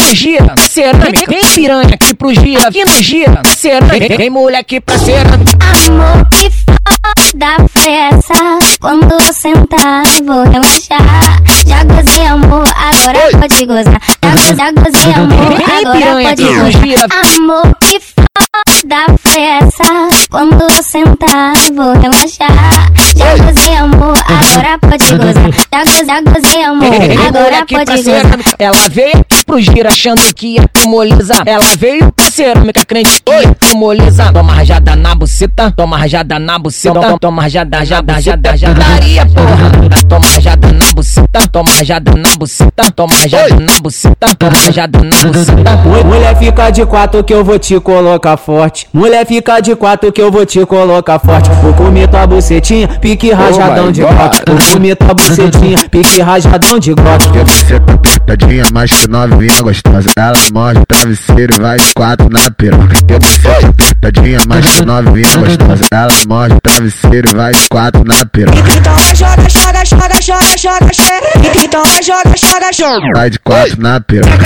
[0.00, 1.24] no gira, cerâmica.
[1.28, 4.16] Vem piranha aqui pro gira, aqui no gira, cerâmica.
[4.16, 5.58] Vem moleque pra cerâmica.
[5.86, 8.58] Amor que foda foi essa?
[8.80, 11.42] Quando sentar, vou relaxar.
[11.66, 14.00] Já gozei amor, agora pode gozar.
[14.22, 17.08] Já, go- já gozei amor, Vem agora piranha pode aqui gozar.
[17.36, 20.28] Amor que foda foi essa?
[20.30, 22.92] Quando sentar, vou relaxar.
[23.16, 25.52] Já gozei amor, agora pode gozar.
[25.72, 26.94] Já, go- já gozei amor,
[27.26, 28.22] agora pode gozar.
[28.58, 31.42] Ela veio aqui pro gira achando que ia tomolizar.
[31.46, 34.30] Ela veio pra cerâmica crente que ia tomolizar.
[34.32, 36.94] Toma rajada na buceta, toma rajada na buceta.
[37.00, 40.04] Toma, toma rajada, jada, jada, jadaria, porra.
[40.08, 42.92] Toma rajada na buceta, toma rajada na buceta.
[42.94, 45.76] Toma rajada na buceta, toma rajada na buceta.
[45.76, 48.86] Mu- Mulher fica de quatro que eu vou te colocar forte.
[48.92, 51.48] Mulher fica de quatro que eu vou te colocar forte.
[51.62, 54.42] Vou comer tua bucetinha, pique rajadão my de glock.
[54.46, 57.30] Vou comer tua bucetinha, pique rajadão de glock.
[57.32, 60.08] Quer você tá apertadinha, mas que novinha gostosa.
[60.16, 62.88] Ela morde o travesseiro e vai de quatro na piroca.
[63.06, 65.82] Quer você tá apertadinha, mas que novinha gostosa.
[65.92, 68.58] Ela morde o travesseiro e vai de quatro na piroca.
[68.76, 71.64] Então vai joga, joga, joga, joga, joga, joga.
[71.64, 73.06] Então vai joga, joga, joga.
[73.14, 74.38] Vai de quatro na piroca.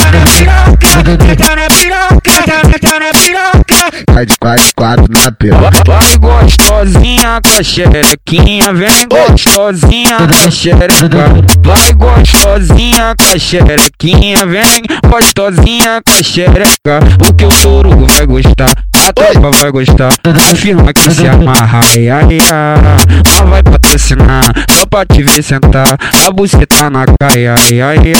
[4.12, 5.83] Vai de quatro, quatro na piroca.
[5.86, 11.08] Vai gostosinha com a xerequinha, vem gostosinha com a xereca.
[11.62, 17.00] Vai gostosinha com a xerequinha, vem gostosinha com a xereca.
[17.28, 18.72] O que o touro vai gostar,
[19.06, 20.12] a tropa vai gostar.
[20.52, 22.77] Afirma que se amarra, ai ai ai.
[23.24, 25.97] Mas vai patrocinar, só pra te ver sentar.
[26.27, 28.12] A buceta na caia, ai ai ai.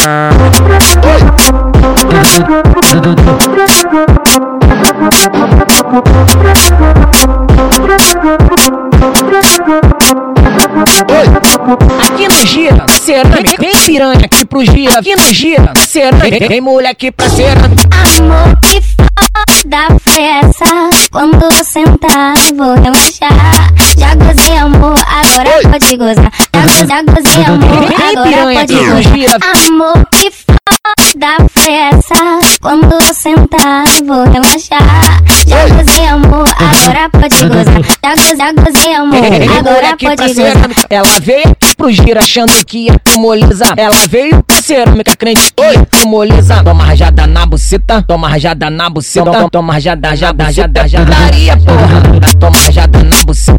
[11.73, 12.02] Aqui
[12.47, 13.57] gira, cerâmica.
[13.59, 16.49] Vem piranha aqui pro gira, aqui no gira, cerâmica.
[16.49, 17.89] Vem moleque pra cerâmica.
[18.19, 21.09] Amor que foda foi essa?
[21.11, 23.73] Quando sentar, vou relaxar.
[23.97, 26.33] Já gozei amor, agora pode gozar.
[26.55, 29.41] Já, go- já gozei amor, Vem agora piranha pode aqui gozar.
[29.67, 30.62] Amor que foda
[30.99, 32.59] foi essa?
[32.61, 35.23] Quando sentar, vou relaxar.
[35.47, 37.83] Já gozei amor, agora pode gozar.
[38.03, 39.19] Já, go- já gozei amor,
[39.59, 40.87] agora pode gozar.
[40.91, 43.75] Ela veio aqui pro gira achando que ia tomolizar.
[43.77, 46.63] Ela veio pra cerâmica crente que ia tomolizar.
[46.65, 49.49] Toma rajada na buceta, toma rajada na buceta.
[49.51, 52.03] Toma, rajada, jada, jada, jadaria, porra.
[52.39, 53.02] Toma rajada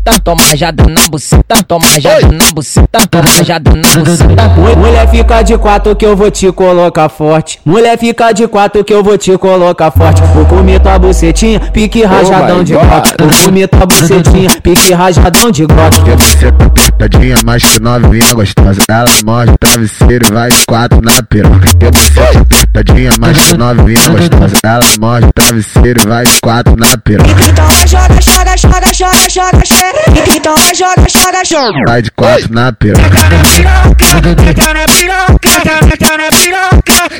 [0.03, 1.63] buceta, toma rajada na buceta.
[1.67, 4.47] Toma rajada na buceta, toma rajada na buceta.
[4.57, 7.59] Mu- Mulher fica de quatro que eu vou te colocar forte.
[7.65, 10.21] Mulher fica de quatro que eu vou te colocar forte.
[10.33, 13.13] Vou comer tua bucetinha, pique rajadão my de glock.
[13.19, 18.81] Vou comer tua bucetinha, pique rajadão de você tá apertadinha, mas que novinha gostosa.
[18.89, 21.65] Ela morde o travesseiro e vai de quatro na piroca.
[21.79, 24.55] Tá apertadinha, mas que novinha gostosa.
[24.63, 27.29] Ela morde o travesseiro e vai de quatro na piroca.
[27.49, 29.92] Então vai joga, joga, joga, joga, joga, joga.
[30.35, 31.79] Então vai joga, joga, joga.
[31.87, 33.03] Vai de quatro na piroca.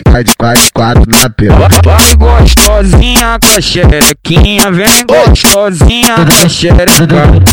[0.10, 1.82] Vai de quatro, quatro na piroca.
[1.84, 7.06] Vai gostosinha com a xerequinha, vem gostosinha com a xereca.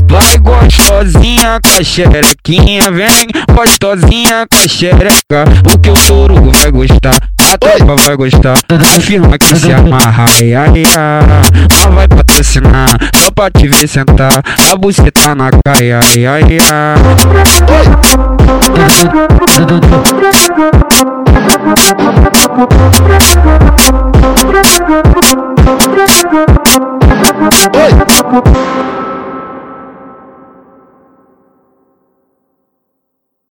[0.08, 5.44] Vai gostosinha com a xerequinha, vem gostosinha com a xereca.
[5.72, 8.58] O que o touro vai gostar, a tropa vai gostar.
[8.96, 11.42] Afirma que se amarra, ai ai ai.
[11.70, 12.90] Mas vai patrocinar,
[13.30, 14.42] só pra te ver sentar.
[14.70, 16.94] A buceta na caia, ai ai ai.